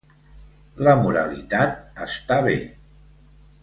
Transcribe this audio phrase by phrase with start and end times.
[0.87, 2.59] La moralitat està bé.